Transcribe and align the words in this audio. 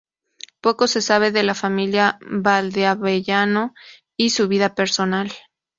Poco 0.61 0.87
se 0.87 0.99
sabe 0.99 1.31
de 1.31 1.43
la 1.43 1.53
familia 1.53 2.17
Valdeavellano 2.27 3.75
y 4.17 4.29
de 4.29 4.29
su 4.31 4.47
vida 4.47 4.73
personal. 4.73 5.31